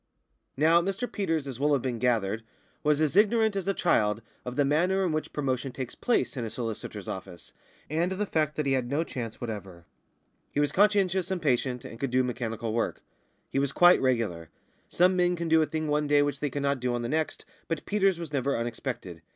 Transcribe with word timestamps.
Now, 0.57 0.81
Mr 0.81 1.05
Peters, 1.07 1.45
as 1.45 1.59
will 1.59 1.73
have 1.73 1.81
been 1.83 1.99
gathered, 1.99 2.41
was 2.81 2.99
as 2.99 3.15
ignorant 3.15 3.55
as 3.55 3.67
a 3.67 3.73
child 3.75 4.23
of 4.45 4.55
the 4.55 4.65
manner 4.65 5.05
in 5.05 5.11
which 5.11 5.31
promotion 5.31 5.71
takes 5.71 5.93
place 5.93 6.35
in 6.35 6.43
a 6.43 6.49
solicitor's 6.49 7.07
office, 7.07 7.53
and 7.87 8.11
of 8.11 8.17
the 8.17 8.25
fact 8.25 8.55
that 8.55 8.65
he 8.65 8.71
had 8.71 8.89
no 8.89 9.03
chance 9.03 9.39
whatever. 9.39 9.85
He 10.49 10.59
was 10.59 10.71
conscientious 10.71 11.29
and 11.29 11.39
patient, 11.39 11.85
and 11.85 11.99
could 11.99 12.09
do 12.09 12.23
mechanical 12.23 12.73
work; 12.73 13.03
he 13.51 13.59
was 13.59 13.71
quite 13.71 14.01
regular. 14.01 14.49
Some 14.89 15.15
men 15.15 15.35
can 15.35 15.47
do 15.49 15.61
a 15.61 15.67
thing 15.67 15.87
one 15.87 16.07
day 16.07 16.23
which 16.23 16.39
they 16.39 16.49
cannot 16.49 16.79
do 16.79 16.95
on 16.95 17.03
the 17.03 17.07
next, 17.09 17.45
but 17.67 17.85
Peters 17.85 18.17
was 18.17 18.33
never 18.33 18.57
unexpected. 18.57 19.21